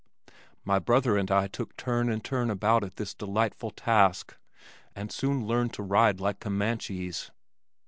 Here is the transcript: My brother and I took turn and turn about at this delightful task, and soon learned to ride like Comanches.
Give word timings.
My 0.65 0.79
brother 0.79 1.15
and 1.15 1.29
I 1.29 1.45
took 1.45 1.77
turn 1.77 2.09
and 2.09 2.23
turn 2.23 2.49
about 2.49 2.83
at 2.83 2.95
this 2.95 3.13
delightful 3.13 3.69
task, 3.69 4.35
and 4.95 5.11
soon 5.11 5.45
learned 5.45 5.73
to 5.73 5.83
ride 5.83 6.19
like 6.19 6.39
Comanches. 6.39 7.29